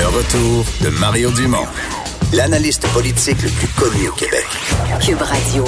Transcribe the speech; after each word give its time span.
Le 0.00 0.06
retour 0.06 0.64
de 0.82 0.88
Mario 0.98 1.30
Dumont, 1.30 1.66
l'analyste 2.32 2.88
politique 2.88 3.36
le 3.42 3.50
plus 3.50 3.68
connu 3.68 4.08
au 4.08 4.12
Québec. 4.12 4.46
Cube 5.04 5.20
Radio. 5.20 5.62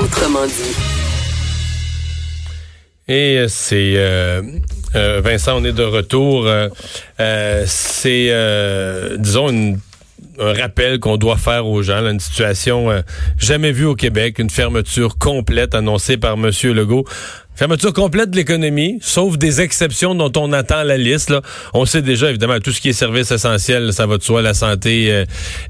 Autrement 0.00 0.46
dit. 0.46 0.76
Et 3.08 3.38
euh, 3.38 3.48
c'est 3.48 3.94
euh, 3.96 4.42
euh, 4.94 5.20
Vincent, 5.24 5.56
on 5.56 5.64
est 5.64 5.72
de 5.72 5.82
retour. 5.82 6.46
Euh, 6.46 6.68
euh, 7.18 7.64
c'est, 7.66 8.32
disons, 9.18 9.48
une, 9.48 9.80
un 10.38 10.52
rappel 10.52 11.00
qu'on 11.00 11.16
doit 11.16 11.36
faire 11.36 11.66
aux 11.66 11.82
gens. 11.82 12.00
Là, 12.00 12.12
une 12.12 12.20
situation 12.20 13.02
jamais 13.38 13.72
vue 13.72 13.86
au 13.86 13.96
Québec, 13.96 14.38
une 14.38 14.50
fermeture 14.50 15.18
complète 15.18 15.74
annoncée 15.74 16.16
par 16.16 16.34
M. 16.34 16.52
Legault. 16.62 17.06
Fermeture 17.58 17.92
complète 17.92 18.30
de 18.30 18.36
l'économie, 18.36 18.98
sauf 19.00 19.36
des 19.36 19.60
exceptions 19.60 20.14
dont 20.14 20.30
on 20.36 20.52
attend 20.52 20.84
la 20.84 20.96
liste. 20.96 21.28
Là. 21.28 21.42
On 21.74 21.86
sait 21.86 22.02
déjà, 22.02 22.30
évidemment, 22.30 22.60
tout 22.60 22.70
ce 22.70 22.80
qui 22.80 22.90
est 22.90 22.92
service 22.92 23.32
essentiel, 23.32 23.92
ça 23.92 24.06
va 24.06 24.16
de 24.16 24.22
soi, 24.22 24.42
la 24.42 24.54
santé, 24.54 25.10
euh, 25.10 25.24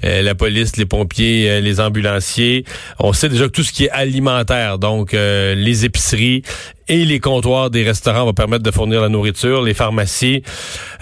euh, 0.05 0.21
la 0.21 0.35
police, 0.35 0.77
les 0.77 0.85
pompiers, 0.85 1.49
euh, 1.49 1.61
les 1.61 1.81
ambulanciers. 1.81 2.67
On 2.99 3.15
sait 3.15 3.31
déjà 3.31 3.47
que 3.47 3.53
tout 3.53 3.63
ce 3.63 3.73
qui 3.73 3.87
est 3.87 3.91
alimentaire, 3.91 4.79
donc 4.79 5.13
les 5.13 5.87
épiceries 5.87 6.43
et 6.89 7.07
les 7.07 7.21
comptoirs 7.21 7.71
des 7.71 7.85
restaurants 7.85 8.27
vont 8.27 8.35
permettre 8.35 8.65
de 8.65 8.71
fournir 8.71 9.01
la 9.01 9.09
nourriture, 9.09 9.63
les 9.63 9.73
pharmacies. 9.73 10.43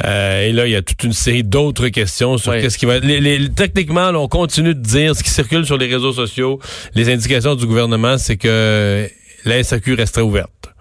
et 0.04 0.52
là, 0.52 0.66
il 0.66 0.70
y 0.70 0.76
a 0.76 0.82
toute 0.82 1.02
une 1.02 1.12
série 1.12 1.42
d'autres 1.42 1.88
questions 1.88 2.38
sur 2.38 2.52
qu'est-ce 2.52 2.78
qui 2.78 2.87
va... 2.87 3.00
Les, 3.00 3.18
les, 3.18 3.48
techniquement, 3.48 4.12
là, 4.12 4.20
on 4.20 4.28
continue 4.28 4.76
de 4.76 4.80
dire, 4.80 5.16
ce 5.16 5.24
qui 5.24 5.30
circule 5.30 5.66
sur 5.66 5.78
les 5.78 5.92
réseaux 5.92 6.12
sociaux, 6.12 6.60
les 6.95 7.12
indications 7.12 7.56
du 7.56 7.66
gouvernement, 7.66 8.18
c'est 8.18 8.37
que 8.37 9.09
la 9.45 9.64
SAQ 9.64 9.95
resterait 9.95 10.23
ouverte. 10.23 10.75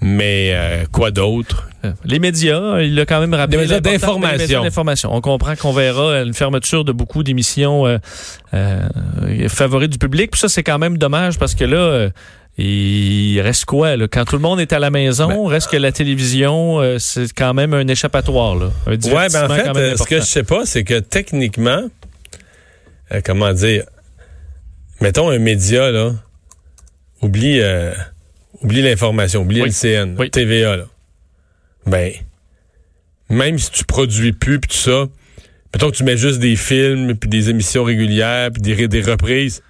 Mais 0.00 0.50
euh, 0.52 0.84
quoi 0.92 1.10
d'autre? 1.10 1.68
Les 2.04 2.18
médias, 2.18 2.80
il 2.80 2.98
a 2.98 3.06
quand 3.06 3.20
même 3.20 3.32
rappelé. 3.32 3.58
Les 3.58 3.62
médias 3.62 3.80
d'information. 3.80 5.14
On 5.14 5.20
comprend 5.20 5.54
qu'on 5.56 5.72
verra 5.72 6.22
une 6.22 6.34
fermeture 6.34 6.84
de 6.84 6.92
beaucoup 6.92 7.22
d'émissions 7.22 7.86
euh, 7.86 7.98
euh, 8.52 9.48
favorites 9.48 9.92
du 9.92 9.98
public. 9.98 10.32
Puis 10.32 10.40
ça, 10.40 10.48
c'est 10.48 10.64
quand 10.64 10.78
même 10.78 10.98
dommage 10.98 11.38
parce 11.38 11.54
que 11.54 11.64
là, 11.64 12.10
il 12.58 13.40
reste 13.40 13.64
quoi? 13.64 13.96
Là? 13.96 14.08
Quand 14.08 14.24
tout 14.24 14.36
le 14.36 14.42
monde 14.42 14.60
est 14.60 14.72
à 14.72 14.78
la 14.78 14.90
maison, 14.90 15.28
ben, 15.28 15.50
reste 15.50 15.70
que 15.70 15.76
la 15.76 15.92
télévision, 15.92 16.98
c'est 16.98 17.32
quand 17.32 17.54
même 17.54 17.72
un 17.72 17.86
échappatoire. 17.86 18.56
Là. 18.56 18.70
Un 18.86 18.90
ouais, 18.90 19.28
ben 19.32 19.50
en 19.50 19.74
fait, 19.74 19.96
ce 19.96 20.02
que 20.02 20.16
je 20.16 20.26
sais 20.26 20.44
pas, 20.44 20.66
c'est 20.66 20.84
que 20.84 20.98
techniquement, 20.98 21.84
comment 23.24 23.52
dire, 23.52 23.84
mettons 25.00 25.30
un 25.30 25.38
média, 25.38 25.90
là, 25.90 26.12
oublie 27.22 27.62
Oublie 28.62 28.82
l'information, 28.82 29.42
oublie 29.42 29.60
le 29.60 29.70
CN, 29.70 30.16
TVA, 30.30 30.76
là. 30.76 30.84
Ben, 31.86 32.12
même 33.28 33.58
si 33.58 33.70
tu 33.70 33.84
produis 33.84 34.32
plus 34.32 34.60
pis 34.60 34.68
tout 34.68 34.76
ça, 34.76 35.06
mettons 35.72 35.90
que 35.90 35.96
tu 35.96 36.04
mets 36.04 36.16
juste 36.16 36.38
des 36.38 36.56
films 36.56 37.14
puis 37.16 37.28
des 37.28 37.50
émissions 37.50 37.84
régulières 37.84 38.50
puis 38.52 38.62
des, 38.62 38.88
des 38.88 39.02
reprises. 39.02 39.62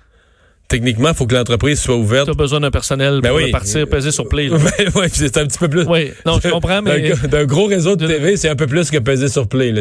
Techniquement, 0.69 1.11
il 1.11 1.15
faut 1.15 1.27
que 1.27 1.35
l'entreprise 1.35 1.81
soit 1.81 1.97
ouverte. 1.97 2.25
Tu 2.25 2.33
as 2.33 2.35
besoin 2.35 2.59
d'un 2.59 2.73
personnel 2.73 3.21
ben 3.23 3.31
pour 3.31 3.51
partir, 3.53 3.87
peser 3.89 4.11
sur 4.11 4.29
Play. 4.29 4.49
Ben 4.49 4.59
oui, 4.97 5.07
c'est 5.13 5.37
un 5.37 5.47
petit 5.47 5.59
peu 5.59 5.69
plus. 5.69 5.85
Oui, 5.85 6.11
non, 6.25 6.41
je 6.43 6.49
comprends, 6.49 6.83
mais. 6.83 7.13
D'un 7.29 7.45
gros 7.45 7.67
réseau 7.67 7.95
de 7.95 8.07
TV, 8.07 8.37
c'est 8.37 8.49
un 8.49 8.57
peu 8.57 8.67
plus 8.67 8.91
que 8.91 8.99
peser 8.99 9.29
sur 9.29 9.49
Play. 9.49 9.73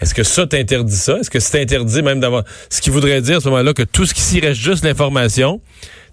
Est-ce 0.00 0.14
que 0.14 0.22
ça 0.22 0.46
t'interdit 0.46 0.94
ça? 0.94 1.18
Est-ce 1.18 1.30
que 1.30 1.40
c'est 1.40 1.62
interdit 1.62 2.02
même 2.02 2.20
d'avoir. 2.20 2.44
Ce 2.68 2.82
qui 2.82 2.90
voudrait 2.90 3.20
dire 3.22 3.38
à 3.38 3.40
ce 3.40 3.48
moment-là 3.48 3.72
que 3.72 3.82
tout 3.82 4.04
ce 4.04 4.12
qui 4.12 4.20
s'y 4.20 4.40
reste 4.40 4.60
juste 4.60 4.84
l'information, 4.84 5.60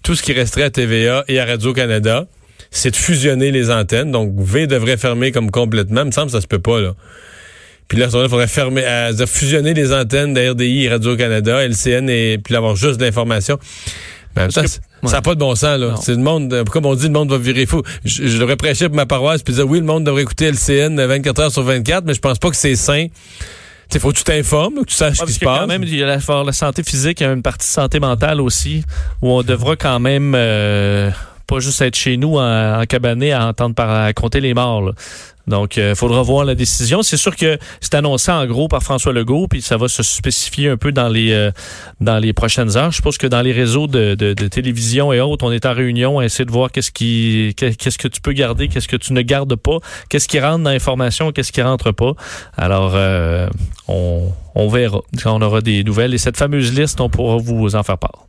tout 0.05 0.13
ce 0.13 0.21
qui 0.21 0.33
resterait 0.33 0.63
à 0.63 0.69
TVA 0.69 1.25
et 1.27 1.39
à 1.39 1.45
Radio-Canada, 1.45 2.27
c'est 2.69 2.91
de 2.91 2.95
fusionner 2.95 3.49
les 3.49 3.71
antennes. 3.71 4.11
Donc, 4.11 4.33
V 4.37 4.67
devrait 4.67 4.97
fermer 4.97 5.31
comme 5.31 5.49
complètement. 5.49 6.01
Il 6.01 6.07
me 6.07 6.11
semble 6.11 6.27
que 6.27 6.33
ça 6.33 6.41
se 6.41 6.47
peut 6.47 6.59
pas, 6.59 6.79
là. 6.79 6.93
Puis 7.87 7.97
là, 7.97 8.05
il 8.05 8.11
faudrait 8.11 8.47
fermer, 8.47 8.83
fusionner 9.25 9.73
les 9.73 9.91
antennes 9.93 10.35
d'RDI 10.35 10.85
et 10.85 10.89
Radio-Canada, 10.89 11.65
LCN, 11.65 12.07
et 12.07 12.37
puis 12.37 12.55
avoir 12.55 12.75
juste 12.75 12.99
de 12.99 13.05
l'information. 13.05 13.57
Ben, 14.35 14.49
ça 14.51 14.61
n'a 15.03 15.21
pas 15.23 15.33
de 15.33 15.39
bon 15.39 15.55
sens, 15.55 15.79
là. 15.79 15.95
C'est 15.99 16.11
le 16.11 16.21
monde, 16.21 16.53
euh, 16.53 16.63
comme 16.65 16.85
on 16.85 16.93
dit, 16.93 17.07
le 17.07 17.13
monde 17.13 17.31
va 17.31 17.39
virer 17.39 17.65
fou? 17.65 17.81
Je, 18.03 18.37
devrais 18.37 18.57
prêcher 18.57 18.87
pour 18.87 18.95
ma 18.95 19.07
paroisse 19.07 19.41
puis 19.41 19.55
dire, 19.55 19.67
oui, 19.67 19.79
le 19.79 19.85
monde 19.85 20.03
devrait 20.03 20.21
écouter 20.21 20.51
LCN 20.51 21.03
24 21.03 21.39
heures 21.41 21.51
sur 21.51 21.63
24, 21.63 22.05
mais 22.05 22.13
je 22.13 22.19
pense 22.19 22.37
pas 22.37 22.51
que 22.51 22.55
c'est 22.55 22.75
sain 22.75 23.07
il 23.95 24.01
faut 24.01 24.11
que 24.11 24.17
tu 24.17 24.23
t'informes, 24.23 24.75
que 24.75 24.89
tu 24.89 24.95
saches 24.95 25.17
ce 25.17 25.25
qui 25.25 25.33
se 25.33 25.39
passe. 25.39 25.59
Quand 25.61 25.67
même, 25.67 25.83
il 25.83 25.95
y 25.95 26.03
a 26.03 26.05
la, 26.05 26.43
la, 26.43 26.51
santé 26.51 26.83
physique, 26.83 27.21
il 27.21 27.23
y 27.23 27.27
a 27.27 27.31
une 27.31 27.41
partie 27.41 27.67
santé 27.67 27.99
mentale 27.99 28.41
aussi, 28.41 28.83
où 29.21 29.31
on 29.31 29.41
devra 29.41 29.75
quand 29.75 29.99
même 29.99 30.33
euh, 30.35 31.11
pas 31.47 31.59
juste 31.59 31.81
être 31.81 31.95
chez 31.95 32.17
nous 32.17 32.37
en, 32.37 32.81
en 32.81 32.85
cabané 32.85 33.31
à 33.31 33.47
entendre 33.47 33.75
par, 33.75 33.89
à 33.89 34.13
compter 34.13 34.41
les 34.41 34.53
morts. 34.53 34.91
Donc, 35.47 35.77
il 35.77 35.83
euh, 35.83 35.95
faudra 35.95 36.21
voir 36.23 36.43
la 36.43 36.55
décision. 36.55 37.03
C'est 37.03 37.17
sûr 37.17 37.35
que 37.35 37.57
c'est 37.79 37.93
annoncé 37.93 38.31
en 38.31 38.45
gros 38.45 38.67
par 38.67 38.81
François 38.81 39.13
Legault, 39.13 39.47
puis 39.47 39.61
ça 39.61 39.77
va 39.77 39.87
se 39.87 40.01
spécifier 40.01 40.69
un 40.69 40.77
peu 40.77 40.91
dans 40.91 41.07
les 41.07 41.31
euh, 41.33 41.51
dans 42.01 42.17
les 42.17 42.33
prochaines 42.33 42.75
heures. 42.77 42.91
Je 42.91 43.01
pense 43.01 43.17
que 43.17 43.27
dans 43.27 43.41
les 43.41 43.51
réseaux 43.51 43.87
de, 43.87 44.15
de, 44.15 44.33
télévision 44.47 45.13
et 45.13 45.19
autres, 45.19 45.45
on 45.45 45.51
est 45.51 45.65
en 45.65 45.73
réunion 45.73 46.19
à 46.19 46.25
essayer 46.25 46.45
de 46.45 46.51
voir 46.51 46.71
qu'est-ce 46.71 46.91
qui 46.91 47.53
qu'est-ce 47.55 47.97
que 47.97 48.07
tu 48.07 48.21
peux 48.21 48.33
garder, 48.33 48.67
qu'est-ce 48.67 48.87
que 48.87 48.95
tu 48.97 49.13
ne 49.13 49.21
gardes 49.21 49.55
pas, 49.55 49.77
qu'est-ce 50.09 50.27
qui 50.27 50.39
rentre 50.39 50.63
dans 50.63 50.71
l'information, 50.71 51.31
qu'est-ce 51.31 51.51
qui 51.51 51.61
rentre 51.61 51.91
pas. 51.91 52.13
Alors, 52.57 52.93
euh, 52.95 53.47
on, 53.87 54.31
on 54.55 54.67
verra 54.67 55.01
quand 55.21 55.35
on 55.35 55.41
aura 55.41 55.61
des 55.61 55.83
nouvelles. 55.83 56.13
Et 56.13 56.17
cette 56.17 56.37
fameuse 56.37 56.77
liste, 56.77 57.01
on 57.01 57.09
pourra 57.09 57.37
vous 57.37 57.75
en 57.75 57.83
faire 57.83 57.97
part. 57.97 58.27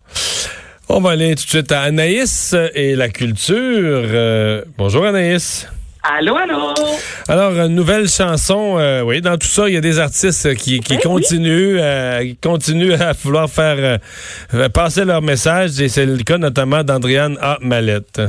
On 0.89 1.01
va 1.01 1.11
aller 1.11 1.35
tout 1.35 1.45
de 1.45 1.49
suite 1.49 1.73
à 1.73 1.83
Anaïs 1.83 2.55
et 2.75 2.95
la 2.95 3.09
culture. 3.09 4.63
bonjour 4.79 5.05
Anaïs. 5.05 5.67
Allô, 6.09 6.37
allô? 6.37 6.73
Alors, 7.27 7.53
une 7.53 7.75
nouvelle 7.75 8.09
chanson. 8.09 8.77
Euh, 8.79 9.03
oui, 9.03 9.21
dans 9.21 9.37
tout 9.37 9.49
ça, 9.49 9.69
il 9.69 9.75
y 9.75 9.77
a 9.77 9.81
des 9.81 9.99
artistes 9.99 10.55
qui, 10.55 10.79
qui 10.79 10.99
continuent, 10.99 11.79
euh, 11.81 12.23
qui 12.23 12.37
continuent 12.37 12.95
à 12.95 13.13
vouloir 13.13 13.51
faire 13.51 13.99
euh, 14.55 14.69
passer 14.69 15.05
leur 15.05 15.21
message. 15.21 15.81
Et 15.81 15.89
c'est 15.89 16.07
le 16.07 16.23
cas 16.23 16.39
notamment 16.39 16.85
d'Andriane 16.85 17.37
A. 17.41 17.59
Mallette. 17.61 18.21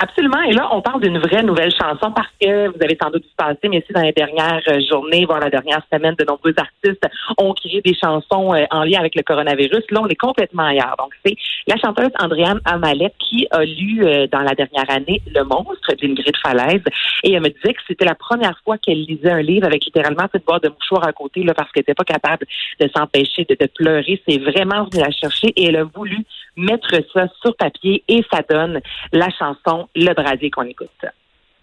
Absolument. 0.00 0.40
Et 0.42 0.52
là, 0.52 0.68
on 0.70 0.80
parle 0.80 1.02
d'une 1.02 1.18
vraie 1.18 1.42
nouvelle 1.42 1.72
chanson 1.72 2.12
parce 2.12 2.28
que 2.40 2.68
vous 2.68 2.80
avez 2.80 2.96
sans 3.02 3.10
doute 3.10 3.24
vu 3.24 3.30
passer, 3.36 3.68
mais 3.68 3.78
aussi 3.78 3.92
dans 3.92 4.02
les 4.02 4.12
dernières 4.12 4.62
euh, 4.68 4.78
journées, 4.88 5.24
voire 5.26 5.40
la 5.40 5.50
dernière 5.50 5.82
semaine, 5.92 6.14
de 6.16 6.24
nombreux 6.24 6.54
artistes 6.56 7.04
ont 7.36 7.52
créé 7.52 7.80
des 7.80 7.94
chansons 7.94 8.54
euh, 8.54 8.64
en 8.70 8.84
lien 8.84 9.00
avec 9.00 9.16
le 9.16 9.22
coronavirus. 9.22 9.82
Là, 9.90 10.00
on 10.00 10.06
est 10.06 10.14
complètement 10.14 10.66
ailleurs. 10.66 10.94
Donc, 11.00 11.14
c'est 11.26 11.34
la 11.66 11.76
chanteuse 11.78 12.10
Andréane 12.20 12.60
Amalette 12.64 13.16
qui 13.18 13.48
a 13.50 13.64
lu 13.64 14.04
euh, 14.04 14.28
dans 14.28 14.42
la 14.42 14.54
dernière 14.54 14.88
année 14.88 15.20
Le 15.34 15.42
monstre 15.42 15.92
d'Ingrid 16.00 16.36
Falaise. 16.44 16.82
Et 17.24 17.32
elle 17.32 17.42
me 17.42 17.48
disait 17.48 17.74
que 17.74 17.80
c'était 17.88 18.04
la 18.04 18.14
première 18.14 18.56
fois 18.64 18.78
qu'elle 18.78 19.02
lisait 19.02 19.32
un 19.32 19.42
livre 19.42 19.66
avec 19.66 19.84
littéralement 19.84 20.28
cette 20.30 20.44
boîte 20.44 20.62
de 20.62 20.68
mouchoir 20.68 21.08
à 21.08 21.12
côté 21.12 21.42
là, 21.42 21.54
parce 21.54 21.72
qu'elle 21.72 21.82
n'était 21.82 21.94
pas 21.94 22.04
capable 22.04 22.46
de 22.78 22.88
s'empêcher 22.96 23.44
de, 23.48 23.56
de 23.58 23.66
pleurer. 23.66 24.22
C'est 24.28 24.38
vraiment 24.38 24.84
venu 24.84 25.02
la 25.02 25.10
chercher 25.10 25.48
et 25.56 25.66
elle 25.66 25.76
a 25.76 25.84
voulu 25.84 26.24
mettre 26.56 26.94
ça 27.12 27.26
sur 27.42 27.56
papier 27.56 28.04
et 28.08 28.24
ça 28.32 28.42
donne 28.48 28.80
la 29.12 29.28
chanson 29.30 29.87
le 29.94 30.12
brasier 30.14 30.50
qu'on 30.50 30.62
écoute. 30.62 30.88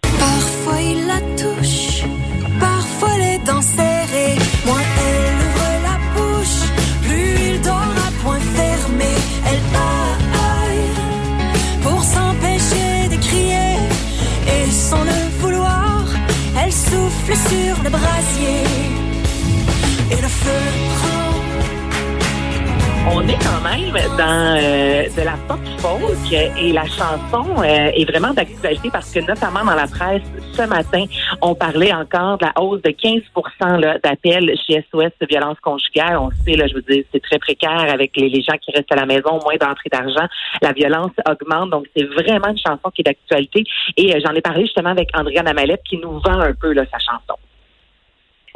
Parfois 0.02 0.80
il 0.80 1.06
la 1.06 1.20
touche, 1.36 2.02
parfois 2.60 3.16
les 3.18 3.38
dents 3.38 3.62
serrées. 3.62 4.36
Moins 4.64 4.86
elle 5.06 5.34
ouvre 5.46 5.70
la 5.88 5.96
bouche, 6.14 6.60
plus 7.02 7.50
il 7.50 7.60
dort 7.62 7.94
à 8.06 8.10
point 8.22 8.40
fermé. 8.40 9.12
Elle 9.48 9.64
aille 10.52 11.82
pour 11.82 12.02
s'empêcher 12.02 13.08
de 13.10 13.16
crier. 13.26 13.76
Et 14.48 14.70
sans 14.70 15.04
le 15.04 15.20
vouloir, 15.40 16.04
elle 16.62 16.72
souffle 16.72 17.34
sur 17.34 17.82
le 17.82 17.90
brasier. 17.90 18.85
On 23.26 23.28
est 23.28 23.42
quand 23.42 23.60
même 23.60 23.92
dans 24.16 24.56
euh, 24.56 25.08
de 25.08 25.22
la 25.22 25.36
pop 25.48 25.58
folk 25.78 26.32
et 26.32 26.72
la 26.72 26.84
chanson 26.84 27.44
euh, 27.58 27.90
est 27.92 28.08
vraiment 28.08 28.32
d'actualité 28.32 28.88
parce 28.90 29.12
que 29.12 29.20
notamment 29.20 29.64
dans 29.64 29.74
la 29.74 29.88
presse 29.88 30.22
ce 30.52 30.62
matin, 30.62 31.04
on 31.42 31.54
parlait 31.54 31.92
encore 31.92 32.38
de 32.38 32.46
la 32.46 32.52
hausse 32.62 32.82
de 32.82 32.90
15% 32.90 34.00
d'appels 34.02 34.54
chez 34.66 34.84
SOS 34.90 35.10
de 35.20 35.26
violence 35.28 35.58
conjugale. 35.60 36.18
On 36.18 36.30
sait, 36.44 36.56
là, 36.56 36.66
je 36.68 36.74
veux 36.74 36.82
dire, 36.82 37.04
c'est 37.12 37.22
très 37.22 37.38
précaire 37.38 37.92
avec 37.92 38.16
les, 38.16 38.42
gens 38.42 38.56
qui 38.60 38.70
restent 38.72 38.92
à 38.92 38.96
la 38.96 39.06
maison, 39.06 39.40
moins 39.42 39.56
d'entrée 39.60 39.90
d'argent. 39.90 40.26
La 40.62 40.72
violence 40.72 41.12
augmente, 41.28 41.70
donc 41.70 41.86
c'est 41.96 42.04
vraiment 42.04 42.48
une 42.48 42.58
chanson 42.58 42.90
qui 42.94 43.02
est 43.02 43.04
d'actualité. 43.04 43.64
Et 43.96 44.14
euh, 44.14 44.20
j'en 44.24 44.34
ai 44.34 44.40
parlé 44.40 44.62
justement 44.62 44.90
avec 44.90 45.08
Andréane 45.14 45.48
Amalette 45.48 45.82
qui 45.88 45.98
nous 45.98 46.20
vend 46.20 46.40
un 46.40 46.54
peu 46.54 46.72
là, 46.72 46.84
sa 46.92 46.98
chanson. 46.98 47.34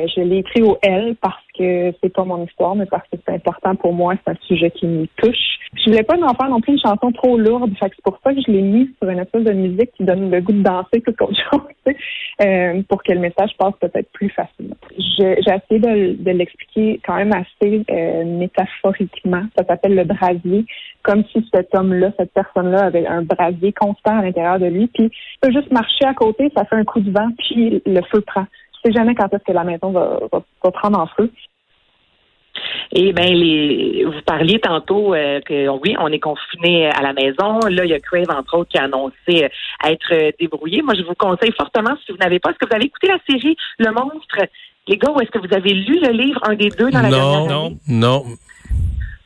Je 0.08 0.20
l'ai 0.20 0.38
écrit 0.38 0.62
au 0.62 0.78
L 0.82 1.16
parce 1.20 1.42
que 1.56 1.92
c'est 2.02 2.12
pas 2.12 2.24
mon 2.24 2.44
histoire, 2.44 2.74
mais 2.74 2.86
parce 2.86 3.06
que 3.08 3.16
c'est 3.24 3.34
important 3.34 3.76
pour 3.76 3.92
moi, 3.92 4.14
c'est 4.24 4.32
un 4.32 4.36
sujet 4.46 4.70
qui 4.70 4.86
me 4.86 5.06
touche. 5.16 5.58
Je 5.74 5.90
voulais 5.90 6.02
pas 6.02 6.16
en 6.16 6.34
faire 6.34 6.48
non 6.48 6.60
plus 6.60 6.72
une 6.72 6.80
chanson 6.80 7.12
trop 7.12 7.38
lourde, 7.38 7.72
fait 7.78 7.92
c'est 7.94 8.02
pour 8.02 8.18
ça 8.24 8.34
que 8.34 8.40
je 8.44 8.50
l'ai 8.50 8.62
mis 8.62 8.90
sur 9.00 9.08
une 9.08 9.20
espèce 9.20 9.44
de 9.44 9.52
musique 9.52 9.92
qui 9.96 10.04
donne 10.04 10.30
le 10.30 10.40
goût 10.40 10.52
de 10.52 10.62
danser 10.62 11.00
tout 11.00 11.14
autre 11.22 11.40
chose, 11.52 11.94
euh, 12.42 12.82
pour 12.88 13.02
que 13.02 13.12
le 13.12 13.20
message 13.20 13.50
passe 13.58 13.74
peut-être 13.80 14.10
plus 14.12 14.30
facilement. 14.30 14.76
J'ai 14.98 15.38
essayé 15.38 15.78
de, 15.80 16.30
l'expliquer 16.30 17.00
quand 17.04 17.16
même 17.16 17.32
assez 17.32 17.84
euh, 17.90 18.24
métaphoriquement. 18.24 19.42
Ça 19.56 19.64
s'appelle 19.64 19.94
le 19.94 20.04
brasier, 20.04 20.64
comme 21.02 21.24
si 21.32 21.46
cet 21.52 21.74
homme-là, 21.74 22.12
cette 22.18 22.32
personne-là 22.32 22.86
avait 22.86 23.06
un 23.06 23.22
brasier 23.22 23.72
constant 23.72 24.18
à 24.18 24.22
l'intérieur 24.22 24.58
de 24.58 24.66
lui, 24.66 24.86
puis 24.88 25.04
il 25.04 25.38
peut 25.40 25.52
juste 25.52 25.72
marcher 25.72 26.04
à 26.04 26.14
côté, 26.14 26.50
ça 26.56 26.64
fait 26.64 26.76
un 26.76 26.84
coup 26.84 27.00
de 27.00 27.10
vent, 27.10 27.28
puis 27.38 27.82
le 27.86 28.00
feu 28.10 28.20
prend 28.22 28.46
sais 28.84 28.92
jamais 28.92 29.14
quand 29.14 29.32
est-ce 29.32 29.44
que 29.44 29.52
la 29.52 29.64
maison 29.64 29.90
va, 29.90 30.18
va, 30.32 30.42
va 30.62 30.70
prendre 30.70 30.98
en 30.98 31.06
feu. 31.06 31.30
Et 32.92 33.12
ben 33.12 33.32
les 33.32 34.04
vous 34.04 34.22
parliez 34.26 34.58
tantôt 34.58 35.14
euh, 35.14 35.40
que 35.40 35.68
oui, 35.68 35.94
on 35.98 36.08
est 36.08 36.18
confiné 36.18 36.88
à 36.88 37.02
la 37.02 37.12
maison. 37.12 37.60
Là, 37.68 37.84
il 37.84 37.90
y 37.90 37.94
a 37.94 38.00
Crave, 38.00 38.30
entre 38.30 38.58
autres, 38.58 38.70
qui 38.70 38.78
a 38.78 38.84
annoncé 38.84 39.44
euh, 39.44 39.88
être 39.88 40.12
euh, 40.12 40.30
débrouillé. 40.38 40.82
Moi, 40.82 40.94
je 40.94 41.02
vous 41.02 41.14
conseille 41.14 41.52
fortement, 41.56 41.96
si 42.04 42.12
vous 42.12 42.18
n'avez 42.18 42.40
pas, 42.40 42.50
est-ce 42.50 42.58
que 42.58 42.66
vous 42.66 42.74
avez 42.74 42.86
écouté 42.86 43.08
la 43.08 43.18
série 43.28 43.56
Le 43.78 43.92
Monstre? 43.92 44.38
Les 44.88 44.96
gars, 44.96 45.12
ou 45.12 45.20
est-ce 45.20 45.30
que 45.30 45.38
vous 45.38 45.54
avez 45.54 45.72
lu 45.72 46.00
le 46.00 46.10
livre, 46.10 46.40
un 46.42 46.54
des 46.54 46.70
deux, 46.70 46.90
dans 46.90 47.02
la 47.02 47.10
non, 47.10 47.16
dernière 47.16 47.50
non, 47.50 47.66
année? 47.66 47.76
non. 47.88 48.24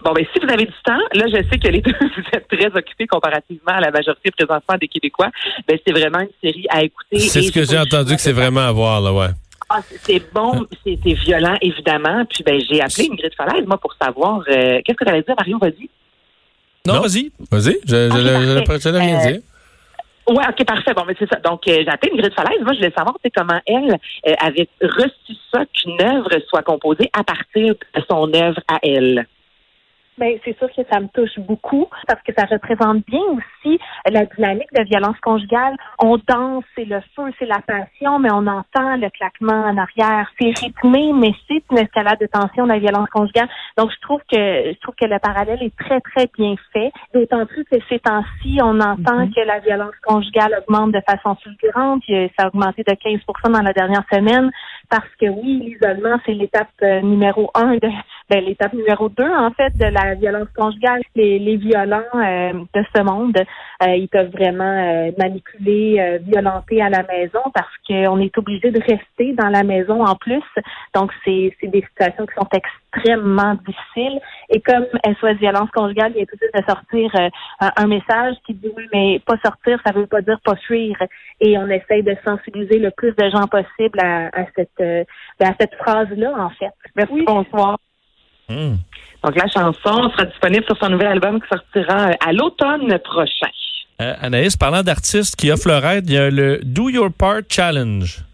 Bon, 0.04 0.12
ben 0.12 0.26
si 0.34 0.38
vous 0.38 0.52
avez 0.52 0.66
du 0.66 0.74
temps, 0.84 1.00
là, 1.14 1.24
je 1.28 1.42
sais 1.48 1.58
que 1.58 1.68
les 1.68 1.80
deux, 1.80 1.94
vous 1.98 2.22
êtes 2.34 2.46
très 2.48 2.66
occupés 2.66 3.06
comparativement 3.06 3.72
à 3.72 3.80
la 3.80 3.90
majorité 3.90 4.30
présentement 4.30 4.76
des 4.78 4.88
Québécois. 4.88 5.30
Ben 5.66 5.78
c'est 5.86 5.92
vraiment 5.92 6.20
une 6.20 6.28
série 6.42 6.66
à 6.68 6.82
écouter. 6.82 7.20
C'est 7.20 7.40
ce 7.40 7.50
que 7.50 7.64
j'ai 7.64 7.78
entendu 7.78 8.14
que 8.14 8.20
c'est 8.20 8.32
vraiment 8.32 8.60
à 8.60 8.72
voir, 8.72 9.00
là, 9.00 9.14
ouais. 9.14 9.28
Ah, 9.76 9.80
c'est- 10.02 10.32
bon, 10.32 10.66
c'est 10.84 10.98
c'est 11.02 11.14
violent, 11.14 11.56
évidemment. 11.60 12.24
Puis 12.26 12.44
ben 12.44 12.60
j'ai 12.70 12.80
appelé 12.80 13.08
Ingrid 13.10 13.34
Falaise, 13.36 13.66
moi, 13.66 13.76
pour 13.78 13.92
savoir 14.00 14.40
euh, 14.48 14.80
qu'est-ce 14.84 14.96
que 14.96 15.04
tu 15.04 15.10
allais 15.10 15.22
dire, 15.22 15.34
Mario, 15.36 15.58
vas-y. 15.58 15.88
Non, 16.86 16.94
Non. 16.94 17.00
vas-y. 17.00 17.32
Vas-y, 17.50 17.78
je, 17.84 17.94
je, 17.94 18.06
Ok, 18.10 18.18
je, 18.20 18.64
parfait. 18.64 18.80
je, 18.80 18.88
je, 18.90 18.96
rien 18.96 19.18
Euh, 19.20 19.30
dire. 19.32 19.40
Ouais, 20.28 20.44
ok, 20.48 20.64
parfait. 20.64 20.94
Bon, 20.94 21.02
mais 21.06 21.14
c'est 21.18 21.28
ça. 21.28 21.38
Donc, 21.40 21.66
euh, 21.68 21.82
j'ai 21.82 21.88
appelé 21.88 22.12
Ingrid 22.14 22.32
Falaise. 22.34 22.60
Moi, 22.62 22.72
je 22.72 22.78
voulais 22.78 22.92
savoir, 22.96 23.16
c'est 23.22 23.30
comment 23.30 23.60
elle 23.66 23.98
euh, 24.26 24.32
avait 24.40 24.68
reçu 24.80 25.34
ça 25.52 25.64
qu'une 25.72 26.00
œuvre 26.02 26.30
soit 26.48 26.62
composée 26.62 27.10
à 27.12 27.24
partir 27.24 27.74
de 27.74 28.02
son 28.08 28.32
œuvre 28.32 28.60
à 28.68 28.78
elle. 28.82 29.26
Ben, 30.18 30.38
c'est 30.44 30.56
sûr 30.58 30.68
que 30.68 30.82
ça 30.90 31.00
me 31.00 31.08
touche 31.08 31.38
beaucoup 31.40 31.86
parce 32.06 32.22
que 32.22 32.32
ça 32.36 32.44
représente 32.44 33.04
bien 33.06 33.20
aussi 33.20 33.78
la 34.08 34.24
dynamique 34.26 34.72
de 34.72 34.84
violence 34.84 35.18
conjugale. 35.20 35.76
On 35.98 36.18
danse, 36.18 36.64
c'est 36.76 36.84
le 36.84 37.00
feu, 37.16 37.32
c'est 37.38 37.46
la 37.46 37.60
passion, 37.60 38.18
mais 38.18 38.30
on 38.32 38.46
entend 38.46 38.96
le 38.96 39.10
claquement 39.10 39.64
en 39.64 39.76
arrière. 39.76 40.30
C'est 40.40 40.52
rythmé, 40.58 41.12
mais 41.12 41.32
c'est 41.48 41.62
une 41.70 41.78
escalade 41.78 42.20
de 42.20 42.26
tension 42.26 42.64
de 42.64 42.72
la 42.72 42.78
violence 42.78 43.08
conjugale. 43.10 43.48
Donc, 43.76 43.90
je 43.90 44.00
trouve 44.02 44.20
que 44.30 44.36
je 44.36 44.80
trouve 44.80 44.94
que 44.94 45.06
le 45.06 45.18
parallèle 45.18 45.62
est 45.62 45.76
très, 45.76 46.00
très 46.00 46.28
bien 46.38 46.54
fait. 46.72 46.92
D'autant 47.12 47.46
plus 47.46 47.64
que 47.64 47.76
ces 47.88 47.98
temps-ci, 47.98 48.58
on 48.62 48.80
entend 48.80 49.28
que 49.28 49.40
la 49.40 49.58
violence 49.60 49.94
conjugale 50.06 50.60
augmente 50.60 50.92
de 50.92 51.00
façon 51.08 51.34
fulgurante. 51.42 52.02
Ça 52.38 52.44
a 52.44 52.46
augmenté 52.48 52.82
de 52.82 52.92
15% 52.92 53.52
dans 53.52 53.62
la 53.62 53.72
dernière 53.72 54.04
semaine 54.12 54.50
parce 54.90 55.08
que 55.20 55.26
oui, 55.26 55.60
l'isolement, 55.60 56.18
c'est 56.24 56.34
l'étape 56.34 56.68
euh, 56.82 57.00
numéro 57.00 57.50
un 57.54 57.76
de 57.76 57.88
ben, 58.30 58.42
l'étape 58.44 58.72
numéro 58.72 59.08
deux, 59.10 59.30
en 59.30 59.50
fait, 59.50 59.76
de 59.76 59.84
la 59.84 60.14
violence 60.14 60.48
conjugale. 60.56 61.02
Les, 61.14 61.38
les 61.38 61.56
violents 61.56 62.00
euh, 62.14 62.52
de 62.74 62.84
ce 62.94 63.02
monde, 63.02 63.36
euh, 63.36 63.96
ils 63.96 64.08
peuvent 64.08 64.30
vraiment 64.30 64.64
euh, 64.64 65.10
manipuler, 65.18 66.00
euh, 66.00 66.18
violenter 66.22 66.80
à 66.80 66.88
la 66.88 67.02
maison 67.02 67.40
parce 67.54 67.70
qu'on 67.86 68.18
est 68.20 68.36
obligé 68.38 68.70
de 68.70 68.80
rester 68.80 69.34
dans 69.34 69.48
la 69.50 69.62
maison 69.62 70.04
en 70.04 70.14
plus. 70.14 70.42
Donc, 70.94 71.12
c'est 71.24 71.54
c'est 71.60 71.68
des 71.68 71.82
situations 71.82 72.26
qui 72.26 72.34
sont 72.34 72.48
extrêmement 72.52 73.54
difficiles. 73.66 74.20
Et 74.50 74.60
comme 74.60 74.86
SOS 75.04 75.38
Violence 75.38 75.70
conjugale, 75.70 76.12
il 76.16 76.22
est 76.22 76.26
tout 76.26 76.36
de 76.36 76.40
suite 76.40 76.54
de 76.54 76.64
sortir 76.66 77.10
euh, 77.16 77.28
un, 77.60 77.70
un 77.76 77.86
message 77.86 78.36
qui 78.46 78.54
dit 78.54 78.72
oui, 78.74 78.84
mais 78.92 79.20
pas 79.26 79.36
sortir, 79.44 79.78
ça 79.84 79.92
veut 79.92 80.06
pas 80.06 80.22
dire 80.22 80.40
pas 80.44 80.56
fuir. 80.56 80.96
Et 81.40 81.58
on 81.58 81.68
essaye 81.68 82.02
de 82.02 82.16
sensibiliser 82.24 82.78
le 82.78 82.90
plus 82.90 83.14
de 83.16 83.28
gens 83.30 83.46
possible 83.48 83.98
à, 84.00 84.28
à 84.28 84.46
cette 84.56 84.80
à 85.40 85.52
cette 85.60 85.74
phrase-là, 85.74 86.32
en 86.38 86.50
fait. 86.50 86.72
Merci, 86.96 87.22
bonsoir. 87.26 87.76
Hmm. 88.48 88.76
Donc, 89.24 89.36
la 89.36 89.48
chanson 89.48 90.10
sera 90.10 90.24
disponible 90.26 90.64
sur 90.66 90.76
son 90.76 90.90
nouvel 90.90 91.06
album 91.08 91.40
qui 91.40 91.48
sortira 91.48 92.10
euh, 92.10 92.14
à 92.26 92.32
l'automne 92.32 92.98
prochain. 92.98 93.48
Euh, 94.02 94.14
Anaïs, 94.20 94.56
parlant 94.56 94.82
d'artistes 94.82 95.36
qui 95.36 95.50
offrent 95.50 95.68
leur 95.68 95.84
aide, 95.86 96.08
il 96.08 96.14
y 96.14 96.18
a 96.18 96.30
le 96.30 96.60
Do 96.62 96.90
Your 96.90 97.10
Part 97.12 97.42
Challenge. 97.48 98.24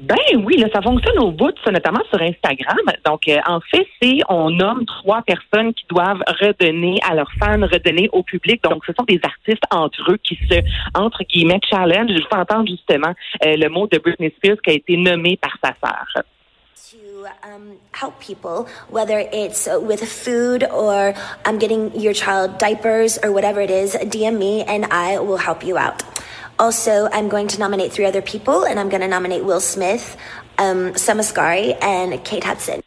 Ben 0.00 0.16
oui, 0.44 0.56
là, 0.56 0.66
ça 0.72 0.80
fonctionne 0.80 1.18
au 1.18 1.30
bout, 1.30 1.52
ça, 1.62 1.70
notamment 1.70 2.00
sur 2.08 2.22
Instagram. 2.22 2.78
Donc, 3.04 3.28
euh, 3.28 3.36
en 3.46 3.60
fait, 3.60 3.86
c'est 4.00 4.20
on 4.30 4.48
nomme 4.48 4.86
trois 4.86 5.20
personnes 5.22 5.74
qui 5.74 5.84
doivent 5.90 6.22
redonner 6.40 6.98
à 7.06 7.14
leurs 7.14 7.30
fans, 7.38 7.60
redonner 7.60 8.08
au 8.12 8.22
public. 8.22 8.62
Donc, 8.62 8.82
ce 8.86 8.92
sont 8.98 9.04
des 9.04 9.20
artistes 9.22 9.62
entre 9.70 10.12
eux 10.12 10.16
qui 10.22 10.38
se, 10.48 10.60
entre 10.94 11.22
guillemets, 11.24 11.60
challenge. 11.68 12.12
Je 12.12 12.22
vous 12.22 12.40
entendre 12.40 12.66
justement 12.66 13.12
euh, 13.44 13.56
le 13.56 13.68
mot 13.68 13.86
de 13.88 13.98
Britney 13.98 14.32
Spears 14.38 14.56
qui 14.64 14.70
a 14.70 14.74
été 14.74 14.96
nommé 14.96 15.36
par 15.36 15.52
sa 15.62 15.74
sœur. 15.86 16.24
To 16.88 17.26
um, 17.42 17.76
help 17.92 18.18
people, 18.20 18.66
whether 18.88 19.18
it's 19.32 19.68
with 19.70 20.02
food 20.02 20.64
or 20.64 21.14
I'm 21.44 21.58
getting 21.58 21.98
your 22.00 22.14
child 22.14 22.58
diapers 22.58 23.18
or 23.22 23.32
whatever 23.32 23.60
it 23.60 23.70
is, 23.70 23.94
DM 23.94 24.38
me 24.38 24.62
and 24.62 24.86
I 24.90 25.18
will 25.18 25.36
help 25.36 25.64
you 25.64 25.76
out. 25.76 26.02
Also, 26.58 27.08
I'm 27.12 27.28
going 27.28 27.48
to 27.48 27.58
nominate 27.58 27.90
three 27.92 28.04
other 28.04 28.20
people, 28.20 28.64
and 28.64 28.78
I'm 28.78 28.90
going 28.90 29.00
to 29.00 29.08
nominate 29.08 29.44
Will 29.44 29.60
Smith, 29.60 30.16
um, 30.58 30.94
Summer 30.94 31.22
Asghari, 31.22 31.74
and 31.82 32.22
Kate 32.22 32.44
Hudson. 32.44 32.82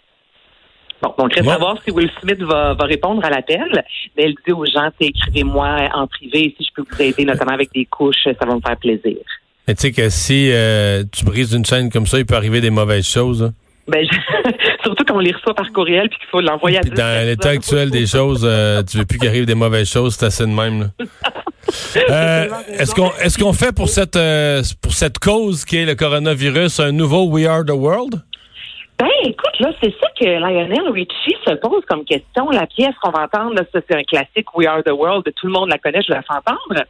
Bon, 1.02 1.12
donc, 1.18 1.34
reste 1.34 1.44
Bon. 1.46 1.52
à 1.52 1.58
voir 1.58 1.78
si 1.84 1.90
Will 1.92 2.12
Smith 2.22 2.40
va, 2.44 2.76
va 2.76 2.86
répondre 2.86 3.26
à 3.26 3.32
l'appel. 3.32 3.84
Mais 4.16 4.24
elle 4.26 4.36
dit 4.46 4.54
aux 4.54 4.66
gens, 4.66 4.90
c'est 5.02 5.08
écrivez-moi 5.08 5.90
en 5.96 6.06
privé 6.08 6.54
si 6.56 6.64
je 6.66 6.70
peux 6.76 6.84
vous 6.88 7.02
aider, 7.02 7.26
notamment 7.26 7.54
avec 7.54 7.72
des 7.74 7.86
couches, 7.86 8.24
ça 8.26 8.46
va 8.46 8.54
me 8.56 8.62
faire 8.62 8.78
plaisir. 8.78 9.18
Mais 9.68 9.74
tu 9.74 9.82
sais 9.82 9.92
que 9.92 10.08
si 10.10 10.52
euh, 10.52 11.04
tu 11.12 11.26
brises 11.26 11.54
une 11.54 11.66
chaîne 11.66 11.90
comme 11.92 12.06
ça, 12.06 12.20
il 12.20 12.26
peut 12.28 12.36
arriver 12.36 12.62
des 12.62 12.70
mauvaises 12.70 13.08
choses. 13.08 13.42
hein. 13.44 13.54
Ben, 13.88 14.06
je- 14.10 14.52
surtout 14.84 15.04
quand 15.06 15.16
on 15.16 15.20
les 15.20 15.34
reçoit 15.34 15.54
par 15.54 15.72
courriel 15.74 16.08
puis 16.10 16.18
qu'il 16.20 16.28
faut 16.30 16.40
l'envoyer 16.42 16.78
à 16.78 16.82
Puis 16.82 16.92
10 16.92 16.96
dans 16.96 17.28
l'état 17.28 17.50
actuel 17.50 17.92
des 17.92 18.06
choses, 18.06 18.44
euh, 18.46 18.82
tu 18.84 18.98
veux 18.98 19.06
plus 19.06 19.18
qu'il 19.20 19.28
arrive 19.28 19.46
des 19.46 19.56
mauvaises 19.56 19.90
choses, 19.90 20.16
c'est 20.16 20.26
assez 20.28 20.44
de 20.46 20.52
même. 20.52 20.92
Euh, 22.10 22.48
est-ce 22.78 22.94
qu'on 22.94 23.10
est-ce 23.22 23.38
qu'on 23.38 23.54
fait 23.54 23.74
pour 23.74 23.88
cette 23.88 24.18
euh, 24.18 24.62
pour 24.82 24.92
cette 24.92 25.18
cause 25.18 25.64
qui 25.64 25.78
est 25.78 25.86
le 25.86 25.96
coronavirus 25.96 26.82
un 26.82 26.92
nouveau 26.92 27.24
We 27.30 27.48
Are 27.48 27.64
the 27.66 27.72
World? 27.72 28.16
Ben, 29.00 29.08
écoute, 29.24 29.60
là, 29.60 29.72
c'est 29.82 29.92
ça 30.00 30.08
que 30.20 30.26
Lionel 30.26 30.92
Richie 30.92 31.36
se 31.48 31.54
pose 31.56 31.82
comme 31.88 32.04
question. 32.04 32.50
La 32.52 32.68
pièce 32.68 32.94
qu'on 33.02 33.12
va 33.12 33.24
entendre, 33.24 33.62
c'est 33.74 33.96
un 33.96 34.04
classique 34.04 34.54
We 34.56 34.68
Are 34.68 34.84
the 34.84 34.92
World. 34.92 35.24
Tout 35.36 35.48
le 35.48 35.54
monde 35.54 35.70
la 35.70 35.78
connaît, 35.78 36.02
je 36.02 36.10
vais 36.10 36.16
la 36.16 36.22
faire 36.24 36.42
entendre. 36.46 36.84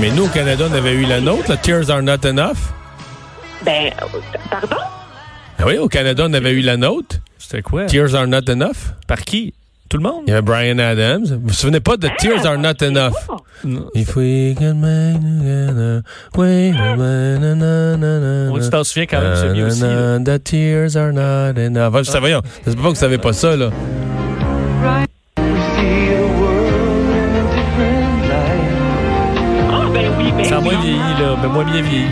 Mais 0.00 0.10
nous, 0.10 0.24
au 0.24 0.28
Canada, 0.28 0.64
on 0.70 0.74
avait 0.74 0.92
eu 0.94 1.04
la 1.06 1.20
nôtre, 1.20 1.44
la 1.48 1.56
Tears 1.56 1.90
Are 1.90 2.02
Not 2.02 2.26
Enough. 2.26 2.56
Ben, 3.64 3.90
pardon? 4.50 4.76
Ah 5.58 5.62
oui, 5.66 5.78
au 5.78 5.88
Canada, 5.88 6.24
on 6.28 6.32
avait 6.34 6.52
eu 6.52 6.60
la 6.60 6.76
nôtre. 6.76 7.16
C'était 7.38 7.62
quoi? 7.62 7.86
Tears 7.86 8.14
Are 8.14 8.26
Not 8.26 8.48
Enough. 8.50 8.92
Par 9.06 9.20
qui? 9.20 9.54
Tout 9.88 9.96
le 9.96 10.02
monde? 10.02 10.22
Il 10.26 10.30
y 10.30 10.32
avait 10.32 10.42
Brian 10.42 10.78
Adams. 10.78 11.24
Vous 11.24 11.48
vous 11.48 11.52
souvenez 11.54 11.80
pas 11.80 11.96
de 11.96 12.08
Tears 12.18 12.44
Are 12.44 12.58
Not 12.58 12.82
Enough? 12.82 13.14
Non. 13.64 13.88
If 13.94 14.16
we 14.16 14.54
can 14.58 14.74
make 14.74 15.20
together, 15.20 16.02
wait 16.36 16.74
a 16.76 16.96
minute, 16.96 17.40
na, 17.40 17.54
na, 17.54 17.96
na, 17.96 18.20
na, 18.20 18.52
On 18.52 18.58
tu 18.58 18.68
t'en 18.68 18.84
souviens 18.84 19.06
quand 19.06 19.20
même, 19.20 19.36
c'est 19.36 19.48
mieux 19.48 19.66
aussi. 19.66 19.80
The 19.80 20.42
tears 20.44 20.96
are 20.96 21.12
not 21.12 21.58
enough. 21.58 21.94
Ah, 21.96 22.04
ça, 22.04 22.20
voyons, 22.20 22.42
c'est 22.64 22.76
pas 22.76 22.82
que 22.82 22.88
vous 22.88 22.94
savez 22.94 23.18
pas 23.18 23.32
ça, 23.32 23.56
là. 23.56 23.70
Moins 30.66 30.80
vieilli, 30.80 30.98
là, 30.98 31.36
mais 31.40 31.48
moins 31.48 31.64
bien 31.64 31.82
vieilli. 31.82 32.06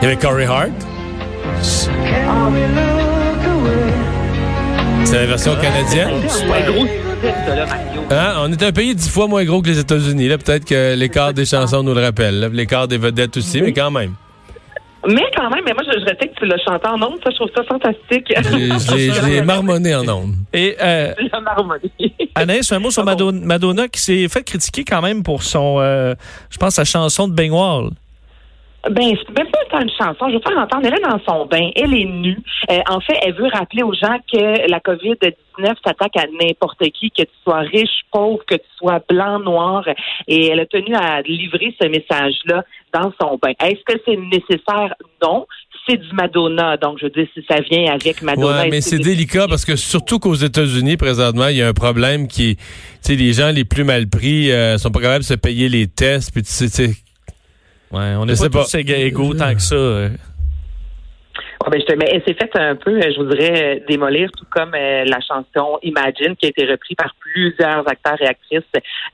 Il 0.00 0.04
y 0.04 0.06
avait 0.06 0.16
Corey 0.16 0.44
Hart. 0.44 0.70
C'est 5.04 5.16
la 5.16 5.26
version 5.26 5.56
canadienne. 5.56 6.10
Hein? 8.10 8.34
On 8.40 8.52
est 8.52 8.62
un 8.62 8.72
pays 8.72 8.94
dix 8.94 9.08
fois 9.08 9.26
moins 9.26 9.44
gros 9.44 9.62
que 9.62 9.68
les 9.68 9.78
États-Unis. 9.78 10.28
Là, 10.28 10.38
peut-être 10.38 10.64
que 10.64 10.94
l'écart 10.94 11.32
des 11.32 11.46
chansons 11.46 11.82
nous 11.82 11.94
le 11.94 12.02
rappelle. 12.02 12.50
L'écart 12.52 12.88
des 12.88 12.98
vedettes 12.98 13.36
aussi, 13.36 13.62
mais 13.62 13.72
quand 13.72 13.90
même. 13.90 14.14
Mais 15.08 15.24
quand 15.36 15.50
même, 15.50 15.64
mais 15.64 15.72
moi, 15.72 15.82
je, 15.84 15.98
je 15.98 16.14
que 16.14 16.38
tu 16.38 16.46
l'as 16.46 16.58
chanté 16.58 16.86
en 16.88 17.02
ondes. 17.02 17.18
Ça, 17.24 17.30
je 17.30 17.36
trouve 17.36 17.50
ça 17.54 17.64
fantastique. 17.64 18.32
L'ai 19.26 19.42
marmonné 19.42 19.94
en 19.94 20.08
ondes. 20.08 20.34
Et 20.52 20.76
euh, 20.80 21.12
Tu 21.18 21.28
l'as 21.28 21.40
marmonné. 21.40 21.90
Anaïs, 22.34 22.70
un 22.70 22.78
mot 22.78 22.90
sur 22.90 23.04
Madonna, 23.04 23.40
Madonna 23.44 23.88
qui 23.88 24.00
s'est 24.00 24.28
fait 24.28 24.44
critiquer 24.44 24.84
quand 24.84 25.02
même 25.02 25.22
pour 25.22 25.42
son, 25.42 25.78
euh, 25.80 26.14
je 26.50 26.56
pense, 26.56 26.74
sa 26.74 26.84
chanson 26.84 27.26
de 27.26 27.34
baignoire. 27.34 27.90
Ben, 28.90 29.14
c'est 29.16 29.38
même 29.38 29.48
pas 29.70 29.80
une 29.80 29.90
chanson. 29.90 30.28
Je 30.28 30.34
veux 30.34 30.40
faire 30.40 30.58
entendre. 30.58 30.86
Elle 30.86 30.94
est 30.94 31.08
dans 31.08 31.20
son 31.24 31.46
bain. 31.46 31.70
Elle 31.76 31.94
est 31.94 32.04
nue. 32.04 32.38
Euh, 32.70 32.80
en 32.88 33.00
fait, 33.00 33.16
elle 33.22 33.34
veut 33.34 33.48
rappeler 33.52 33.82
aux 33.84 33.94
gens 33.94 34.18
que 34.32 34.68
la 34.68 34.80
COVID-19 34.80 35.74
s'attaque 35.84 36.16
à 36.16 36.26
n'importe 36.40 36.82
qui, 36.90 37.10
que 37.10 37.22
tu 37.22 37.34
sois 37.44 37.60
riche, 37.60 38.02
pauvre, 38.10 38.40
que 38.44 38.56
tu 38.56 38.68
sois 38.78 39.00
blanc, 39.08 39.38
noir. 39.38 39.84
Et 40.26 40.48
elle 40.48 40.60
a 40.60 40.66
tenu 40.66 40.94
à 40.94 41.22
livrer 41.22 41.74
ce 41.80 41.86
message-là 41.86 42.64
dans 42.92 43.12
son 43.20 43.38
bain. 43.40 43.52
Est-ce 43.60 43.84
que 43.86 44.00
c'est 44.04 44.16
nécessaire? 44.16 44.94
Non. 45.22 45.46
C'est 45.88 45.96
du 45.96 46.12
Madonna. 46.12 46.76
Donc, 46.76 46.98
je 47.00 47.04
veux 47.06 47.10
dire, 47.10 47.26
si 47.34 47.44
ça 47.48 47.60
vient 47.60 47.92
avec 47.92 48.20
Madonna. 48.22 48.62
Ouais, 48.62 48.68
mais 48.68 48.80
c'est 48.80 48.98
délicat 48.98 49.46
parce 49.48 49.64
que 49.64 49.76
surtout 49.76 50.18
qu'aux 50.18 50.34
États-Unis, 50.34 50.96
présentement, 50.96 51.48
il 51.48 51.56
y 51.56 51.62
a 51.62 51.68
un 51.68 51.72
problème 51.72 52.26
qui, 52.28 52.56
tu 52.56 52.62
sais, 53.00 53.16
les 53.16 53.32
gens 53.32 53.50
les 53.50 53.64
plus 53.64 53.84
mal 53.84 54.08
pris 54.08 54.50
euh, 54.52 54.78
sont 54.78 54.90
pas 54.90 55.00
capables 55.00 55.22
de 55.22 55.28
se 55.28 55.34
payer 55.34 55.68
les 55.68 55.86
tests. 55.86 56.32
Puis 56.32 56.42
tu 56.42 56.50
sais, 56.50 56.66
tu 56.66 56.92
sais, 56.92 57.02
Ouais, 57.92 58.14
on 58.16 58.26
Je 58.26 58.32
est 58.32 58.36
sais 58.36 58.48
pas 58.50 58.60
pas. 58.60 58.64
tous 58.64 58.74
éga- 58.76 58.96
égaux 58.98 59.34
tant 59.34 59.54
que 59.54 59.60
ça. 59.62 59.76
Ah, 61.64 61.70
ben, 61.70 61.80
je 61.80 61.86
te- 61.86 61.96
mais 61.96 62.08
elle 62.10 62.22
s'est 62.24 62.34
faite 62.34 62.56
un 62.56 62.74
peu, 62.74 62.90
euh, 62.90 63.12
je 63.14 63.20
voudrais 63.20 63.76
euh, 63.76 63.80
démolir, 63.86 64.30
tout 64.32 64.44
comme 64.50 64.74
euh, 64.74 65.04
la 65.04 65.20
chanson 65.20 65.78
Imagine 65.82 66.34
qui 66.34 66.46
a 66.46 66.48
été 66.48 66.64
reprise 66.66 66.96
par 66.96 67.14
plusieurs 67.20 67.88
acteurs 67.88 68.20
et 68.20 68.26
actrices 68.26 68.62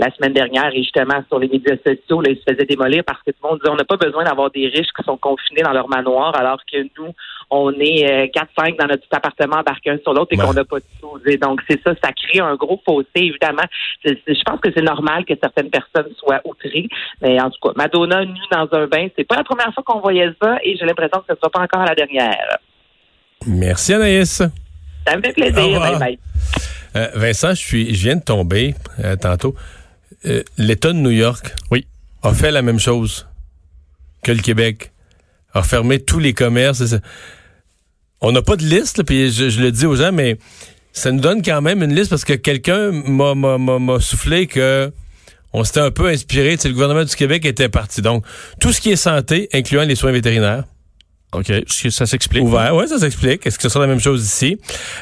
la 0.01 0.11
semaine 0.15 0.33
dernière 0.33 0.71
et 0.73 0.79
justement 0.79 1.23
sur 1.29 1.39
les 1.39 1.49
médias 1.49 1.77
sociaux, 1.87 2.23
là, 2.23 2.31
ils 2.31 2.39
se 2.39 2.43
faisaient 2.51 2.65
démolir 2.65 3.05
parce 3.05 3.21
que 3.23 3.33
tout 3.33 3.39
le 3.43 3.49
monde 3.51 3.59
disait 3.61 3.71
on 3.71 3.77
n'a 3.77 3.85
pas 3.85 3.97
besoin 3.99 4.25
d'avoir 4.25 4.51
des 4.51 4.67
riches 4.69 4.93
qui 4.97 5.05
sont 5.05 5.19
confinés 5.19 5.63
dans 5.63 5.73
leur 5.73 5.89
manoir 5.89 6.35
alors 6.37 6.61
que 6.71 6.79
nous, 6.99 7.13
on 7.51 7.71
est 7.81 8.11
euh, 8.11 8.27
4-5 8.27 8.79
dans 8.79 8.87
notre 8.87 9.03
petit 9.07 9.15
appartement 9.17 9.57
embarqués 9.57 9.91
un 9.91 9.99
sur 9.99 10.15
l'autre 10.15 10.29
et 10.33 10.39
Ouais. 10.39 10.45
qu'on 10.47 10.53
n'a 10.55 10.65
pas 10.65 10.79
de 10.79 10.85
sous. 11.01 11.19
Donc 11.41 11.61
c'est 11.69 11.83
ça, 11.83 11.93
ça 12.03 12.13
crée 12.13 12.41
un 12.41 12.55
gros 12.55 12.81
fossé, 12.87 13.07
évidemment. 13.17 13.63
Je 14.05 14.43
pense 14.47 14.61
que 14.61 14.71
c'est 14.75 14.83
normal 14.83 15.25
que 15.27 15.35
certaines 15.43 15.71
personnes 15.71 16.13
soient 16.17 16.41
outrées, 16.45 16.89
mais 17.21 17.41
en 17.41 17.51
tout 17.51 17.59
cas, 17.63 17.73
Madonna 17.77 18.25
nue 18.25 18.35
dans 18.51 18.69
un 18.73 18.87
bain, 18.87 19.09
c'est 19.17 19.25
pas 19.27 19.37
la 19.37 19.45
première 19.45 19.73
fois 19.75 19.83
qu'on 19.85 20.01
voyait 20.01 20.31
ça 20.41 20.59
et 20.63 20.77
j'ai 20.77 20.87
l'impression 20.87 21.21
que 21.21 21.27
ce 21.29 21.33
ne 21.33 21.37
sera 21.37 21.51
pas 21.51 21.61
encore 21.61 21.85
la 21.85 21.95
dernière. 21.95 22.37
Merci 23.47 23.95
Anaïs. 23.95 24.43
Ça 25.07 25.17
me 25.17 25.23
fait 25.23 25.33
plaisir. 25.33 25.81
Bye 25.81 25.99
bye. 25.99 26.19
Euh, 26.97 27.09
Vincent, 27.15 27.51
je 27.51 27.61
suis, 27.61 27.95
je 27.95 28.03
viens 28.03 28.17
de 28.17 28.23
tomber 28.23 28.75
euh, 29.05 29.17
tantôt. 29.17 29.55
Euh, 30.27 30.43
L'État 30.57 30.89
de 30.89 30.99
New 30.99 31.11
York, 31.11 31.55
Oui. 31.71 31.87
a 32.23 32.33
fait 32.35 32.51
la 32.51 32.63
même 32.63 32.79
chose 32.81 33.27
que 34.23 34.33
le 34.33 34.41
Québec, 34.41 34.91
a 35.55 35.63
fermé 35.63 36.01
tous 36.01 36.19
les 36.19 36.35
commerces. 36.35 36.97
On 38.21 38.33
n'a 38.33 38.43
pas 38.43 38.57
de 38.57 38.65
liste, 38.65 39.05
puis 39.05 39.31
je, 39.31 39.49
je 39.49 39.61
le 39.61 39.71
dis 39.71 39.87
aux 39.87 39.95
gens, 39.97 40.13
mais 40.13 40.37
ça 40.93 41.13
nous 41.13 41.21
donne 41.21 41.43
quand 41.43 41.63
même 41.63 41.83
une 41.83 41.95
liste 41.95 42.11
parce 42.11 42.25
que 42.25 42.33
quelqu'un 42.33 42.91
m'a- 42.91 44.01
soufflé 44.01 44.47
que 44.47 44.93
on 45.53 45.65
s'était 45.65 45.81
un 45.81 45.91
peu 45.91 46.09
inspiré. 46.09 46.57
Tu 46.57 46.63
sais, 46.63 46.69
le 46.69 46.75
gouvernement 46.75 47.05
du 47.05 47.15
Québec 47.15 47.45
était 47.47 47.69
parti. 47.69 48.03
Donc, 48.03 48.25
tout 48.61 48.73
ce 48.73 48.81
qui 48.81 48.91
est 48.91 48.97
santé, 48.97 49.49
incluant 49.55 49.85
les 49.85 49.95
soins 49.95 50.13
vétérinaires, 50.13 50.65
OK, 51.33 51.53
ça 51.91 52.07
s'explique. 52.07 52.43
Ouvert, 52.43 52.75
oui, 52.75 52.89
ça 52.89 52.99
s'explique. 52.99 53.47
Est-ce 53.47 53.59
que 53.59 53.63
ce 53.65 53.69
sera 53.69 53.85
la 53.85 53.91
même 53.93 54.01
chose 54.01 54.25
ici? 54.25 54.59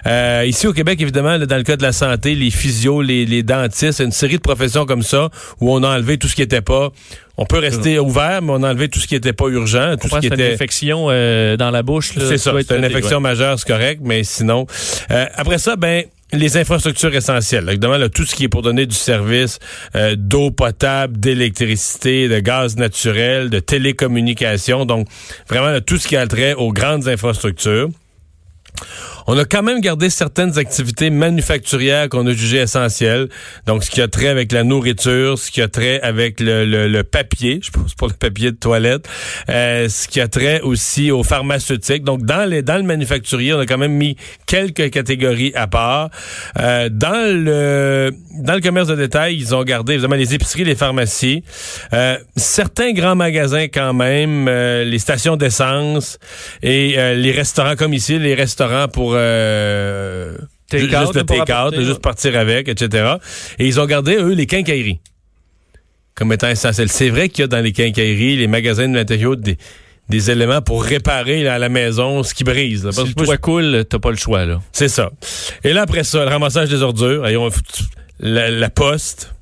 Euh, 0.07 0.45
ici 0.45 0.67
au 0.67 0.73
Québec, 0.73 1.01
évidemment, 1.01 1.39
dans 1.39 1.57
le 1.57 1.63
cas 1.63 1.77
de 1.77 1.83
la 1.83 1.93
santé, 1.93 2.35
les 2.35 2.51
physios, 2.51 3.01
les, 3.01 3.25
les 3.27 3.45
dentistes, 3.45 4.01
une 4.01 4.11
série 4.11 4.35
de 4.37 4.41
professions 4.43 4.87
comme 4.87 5.03
ça 5.03 5.31
où 5.61 5.73
on 5.73 5.85
a 5.85 5.89
enlevé 5.89 6.19
tout 6.19 6.27
ce 6.27 6.35
qui 6.35 6.41
n'était 6.41 6.63
pas. 6.63 6.91
On 7.37 7.45
peut 7.47 7.59
rester 7.59 7.99
ouvert, 8.01 8.43
mais 8.43 8.51
on 8.51 8.63
a 8.65 8.71
enlevé 8.71 8.89
tout 8.89 8.99
ce 8.99 9.07
qui 9.07 9.15
n'était 9.15 9.35
pas 9.35 9.47
urgent, 9.49 9.95
tout 10.01 10.09
On 10.11 10.17
ce 10.17 10.21
qui 10.21 10.29
c'est 10.29 10.35
une 10.35 10.41
était. 10.41 10.55
infection 10.55 11.07
euh, 11.11 11.57
dans 11.57 11.71
la 11.71 11.83
bouche. 11.85 12.13
C'est 12.19 12.39
ça, 12.39 12.53
c'est 12.59 12.77
une 12.77 12.85
infection 12.85 13.19
ouais. 13.19 13.23
majeure, 13.23 13.59
c'est 13.59 13.69
correct, 13.69 14.01
mais 14.03 14.25
sinon. 14.25 14.67
Euh, 15.13 15.27
après 15.37 15.59
ça, 15.59 15.77
ben. 15.77 16.05
Les 16.33 16.57
infrastructures 16.57 17.15
essentielles, 17.15 17.65
là, 17.65 17.73
évidemment, 17.73 17.99
là, 17.99 18.09
tout 18.09 18.25
ce 18.25 18.35
qui 18.35 18.45
est 18.45 18.49
pour 18.49 18.63
donner 18.63 18.87
du 18.87 18.97
service 18.97 19.61
euh, 19.95 20.17
d'eau 20.19 20.51
potable, 20.51 21.21
d'électricité, 21.21 22.27
de 22.29 22.41
gaz 22.41 22.77
naturel, 22.77 23.49
de 23.49 23.61
télécommunications, 23.61 24.87
donc 24.87 25.07
vraiment 25.49 25.69
là, 25.69 25.81
tout 25.81 25.99
ce 25.99 26.09
qui 26.09 26.17
a 26.17 26.27
trait 26.27 26.55
aux 26.55 26.73
grandes 26.73 27.07
infrastructures. 27.07 27.91
On 29.27 29.37
a 29.39 29.45
quand 29.45 29.63
même 29.63 29.81
gardé 29.81 30.09
certaines 30.11 30.59
activités 30.59 31.11
manufacturières 31.11 32.09
qu'on 32.09 32.27
a 32.27 32.33
jugées 32.33 32.59
essentielles. 32.59 33.29
Donc, 33.67 33.83
ce 33.85 33.91
qui 33.91 34.01
a 34.01 34.09
trait 34.09 34.29
avec 34.29 34.53
la 34.53 34.63
nourriture, 34.63 35.39
ce 35.39 35.51
qui 35.51 35.61
a 35.63 35.69
trait 35.69 36.01
avec 36.01 36.39
le, 36.41 36.65
le- 36.65 36.89
le 36.89 37.03
papier, 37.03 37.61
je 37.63 37.71
pense 37.71 37.95
pour 37.95 38.09
le 38.09 38.15
papier 38.15 38.53
de 38.53 38.57
toilette, 38.57 39.09
euh, 39.49 39.89
ce 39.89 40.07
qui 40.09 40.21
a 40.21 40.29
trait 40.29 40.61
aussi 40.61 41.11
aux 41.11 41.23
pharmaceutiques. 41.25 42.05
Donc, 42.05 42.25
dans, 42.25 42.49
les, 42.49 42.63
dans 42.63 42.77
le 42.77 42.85
manufacturier, 42.85 43.53
on 43.55 43.59
a 43.59 43.67
quand 43.67 43.79
même 43.79 43.93
mis 43.95 44.17
quelques 44.47 44.91
catégories 44.91 45.53
à 45.55 45.67
part. 45.67 46.11
Euh, 46.59 46.89
dans 46.91 47.27
le 47.45 48.13
dans 48.39 48.55
le 48.55 48.61
commerce 48.61 48.87
de 48.89 48.95
détail, 48.95 49.37
ils 49.37 49.55
ont 49.55 49.65
gardé 49.65 49.95
évidemment 49.95 50.15
les 50.15 50.35
épiceries, 50.35 50.65
les 50.65 50.75
pharmacies, 50.75 51.43
euh, 51.95 52.17
certains 52.37 52.93
grands 52.93 53.15
magasins 53.17 53.67
quand 53.73 53.95
même, 53.95 54.47
euh, 54.47 54.85
les 54.85 54.99
stations 54.99 55.37
d'essence 55.37 56.19
et 56.63 56.95
euh, 56.99 57.15
les 57.15 57.33
restaurants 57.33 57.77
comme 57.77 57.95
ici, 57.95 58.19
les 58.19 58.35
restaurants 58.35 58.89
pour 58.89 59.16
euh, 59.17 60.37
Take 60.69 60.89
ju- 60.89 60.97
out, 60.97 61.01
juste 61.03 61.15
le 61.15 61.23
take-out, 61.25 61.75
juste 61.81 62.01
partir 62.01 62.37
avec, 62.39 62.69
etc. 62.69 63.15
Et 63.59 63.67
ils 63.67 63.81
ont 63.81 63.87
gardé 63.87 64.17
eux 64.17 64.33
les 64.35 64.47
quincailleries 64.47 65.01
comme 66.15 66.33
étant 66.33 66.49
essentiels. 66.49 66.89
C'est 66.89 67.11
vrai 67.11 67.29
qu'il 67.29 67.43
y 67.43 67.45
a 67.45 67.47
dans 67.49 67.61
les 67.61 67.73
quincailleries, 67.73 68.37
les 68.37 68.47
magasins 68.47 68.89
de 68.89 68.95
l'intérieur 68.97 69.37
des 69.37 69.59
des 70.09 70.31
éléments 70.31 70.63
pour 70.63 70.85
réparer 70.85 71.43
là, 71.43 71.55
à 71.55 71.59
la 71.59 71.69
maison 71.69 72.23
ce 72.23 72.33
qui 72.33 72.45
brise. 72.45 72.85
là. 72.85 72.93
Si 72.93 72.97
Parce 72.99 73.09
le 73.09 73.15
que 73.15 73.19
moi, 73.19 73.27
toit 73.27 73.37
coule, 73.39 73.85
t'as 73.91 73.99
pas 73.99 74.11
le 74.13 74.17
choix. 74.17 74.45
là. 74.45 74.61
c'est 74.73 74.87
ça. 74.89 75.11
Et 75.65 75.73
là, 75.73 75.83
après 75.83 76.05
ça, 76.05 76.25
le 76.25 76.31
ramassage 76.31 76.69
des 76.69 76.81
ordures, 76.81 77.27
et 77.27 77.37
on- 77.37 77.51
la, 78.21 78.49
la 78.49 78.71
poste, 78.71 79.35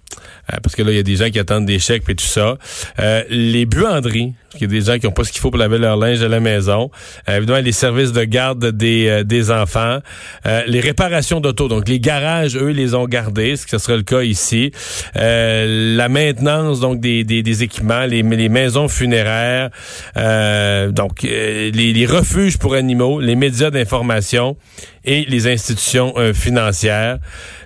euh, 0.52 0.56
parce 0.62 0.74
que 0.74 0.82
là, 0.82 0.90
il 0.92 0.96
y 0.96 0.98
a 0.98 1.02
des 1.02 1.16
gens 1.16 1.28
qui 1.28 1.38
attendent 1.38 1.66
des 1.66 1.78
chèques 1.78 2.04
et 2.08 2.14
tout 2.14 2.24
ça. 2.24 2.56
Euh, 2.98 3.22
les 3.28 3.66
buanderies, 3.66 4.32
parce 4.54 4.58
qu'il 4.58 4.72
y 4.72 4.76
a 4.76 4.80
des 4.80 4.86
gens 4.92 4.98
qui 4.98 5.06
n'ont 5.06 5.12
pas 5.12 5.24
ce 5.24 5.32
qu'il 5.32 5.40
faut 5.40 5.50
pour 5.50 5.58
laver 5.58 5.78
leur 5.78 5.96
linge 5.96 6.22
à 6.22 6.28
la 6.28 6.38
maison. 6.38 6.90
Euh, 7.28 7.38
évidemment, 7.38 7.60
les 7.60 7.72
services 7.72 8.12
de 8.12 8.22
garde 8.24 8.64
des, 8.70 9.08
euh, 9.08 9.24
des 9.24 9.50
enfants. 9.50 9.98
Euh, 10.46 10.62
les 10.66 10.80
réparations 10.80 11.40
d'auto. 11.40 11.66
Donc, 11.68 11.88
les 11.88 11.98
garages, 11.98 12.56
eux, 12.56 12.70
les 12.70 12.94
ont 12.94 13.06
gardés, 13.06 13.56
ce 13.56 13.64
que 13.64 13.72
ce 13.72 13.78
sera 13.78 13.96
le 13.96 14.02
cas 14.04 14.22
ici. 14.22 14.70
Euh, 15.16 15.96
la 15.96 16.08
maintenance, 16.08 16.80
donc, 16.80 17.00
des, 17.00 17.24
des, 17.24 17.42
des 17.42 17.62
équipements, 17.64 18.04
les, 18.06 18.22
les 18.22 18.48
maisons 18.48 18.86
funéraires. 18.88 19.70
Euh, 20.16 20.92
donc, 20.92 21.22
les, 21.22 21.70
les 21.72 22.06
refuges 22.06 22.58
pour 22.58 22.74
animaux, 22.74 23.20
les 23.20 23.34
médias 23.36 23.70
d'information 23.70 24.56
et 25.04 25.26
les 25.28 25.48
institutions 25.48 26.14
financières. 26.32 27.18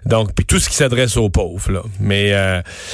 Donc, 0.06 0.34
puis 0.34 0.44
tout 0.44 0.58
ce 0.58 0.68
qui 0.68 0.74
s'adresse 0.74 1.16
aux 1.16 1.28
pauvres. 1.28 1.70
Là. 1.70 1.82
Mais 2.00 2.32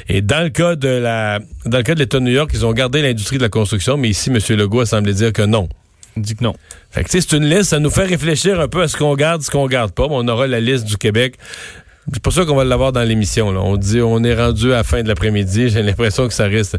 et 0.08 0.20
dans 0.20 0.42
le 0.42 0.50
cas 0.50 0.76
de 0.76 0.88
la 0.88 1.38
dans 1.64 1.78
le 1.78 1.82
cas 1.82 1.94
de 1.94 2.00
l'État 2.00 2.18
de 2.18 2.24
New 2.24 2.32
York, 2.32 2.50
ils 2.52 2.66
ont 2.66 2.72
gardé 2.72 3.00
l'industrie 3.00 3.38
de 3.38 3.42
la 3.42 3.48
construction, 3.48 3.83
mais 3.96 4.10
ici, 4.10 4.30
M. 4.30 4.38
Legault 4.56 4.80
a 4.80 4.86
semblé 4.86 5.12
dire 5.12 5.32
que 5.32 5.42
non. 5.42 5.68
Il 6.16 6.22
dit 6.22 6.36
que 6.36 6.44
non. 6.44 6.54
Fait 6.90 7.02
que 7.04 7.10
tu 7.10 7.20
c'est 7.20 7.36
une 7.36 7.44
liste, 7.44 7.70
ça 7.70 7.80
nous 7.80 7.90
fait 7.90 8.04
réfléchir 8.04 8.60
un 8.60 8.68
peu 8.68 8.82
à 8.82 8.88
ce 8.88 8.96
qu'on 8.96 9.14
garde, 9.14 9.42
ce 9.42 9.50
qu'on 9.50 9.66
garde 9.66 9.92
pas. 9.92 10.06
On 10.08 10.26
aura 10.28 10.46
la 10.46 10.60
liste 10.60 10.84
du 10.84 10.96
Québec. 10.96 11.34
C'est 12.12 12.22
pour 12.22 12.32
ça 12.32 12.44
qu'on 12.44 12.54
va 12.54 12.64
l'avoir 12.64 12.92
dans 12.92 13.02
l'émission. 13.02 13.50
là. 13.50 13.60
On 13.60 13.76
dit 13.76 14.00
on 14.00 14.22
est 14.22 14.34
rendu 14.34 14.72
à 14.72 14.76
la 14.76 14.84
fin 14.84 15.02
de 15.02 15.08
l'après-midi. 15.08 15.68
J'ai 15.70 15.82
l'impression 15.82 16.28
que 16.28 16.34
ça 16.34 16.46
reste. 16.46 16.78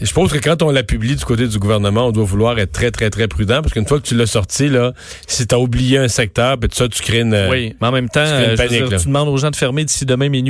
Je 0.00 0.12
pense 0.12 0.32
que 0.32 0.38
quand 0.38 0.62
on 0.62 0.70
la 0.70 0.84
publie 0.84 1.16
du 1.16 1.24
côté 1.24 1.48
du 1.48 1.58
gouvernement, 1.58 2.06
on 2.06 2.12
doit 2.12 2.24
vouloir 2.24 2.56
être 2.58 2.70
très, 2.70 2.92
très, 2.92 3.10
très 3.10 3.26
prudent 3.26 3.62
parce 3.62 3.72
qu'une 3.72 3.86
fois 3.86 3.98
que 3.98 4.06
tu 4.06 4.14
l'as 4.14 4.26
sorti, 4.26 4.68
là, 4.68 4.92
si 5.26 5.44
tu 5.46 5.54
as 5.54 5.58
oublié 5.58 5.98
un 5.98 6.06
secteur, 6.08 6.56
ben, 6.56 6.68
tout 6.68 6.76
ça, 6.76 6.88
tu 6.88 7.02
crées 7.02 7.20
une. 7.20 7.48
oui, 7.50 7.74
mais 7.80 7.86
en 7.88 7.92
même 7.92 8.08
temps, 8.08 8.24
une 8.24 8.58
euh, 8.60 8.68
dire, 8.68 8.88
tu 8.88 9.06
demandes 9.06 9.28
aux 9.28 9.36
gens 9.36 9.50
de 9.50 9.56
fermer 9.56 9.84
d'ici 9.84 10.06
demain 10.06 10.28
minuit. 10.28 10.44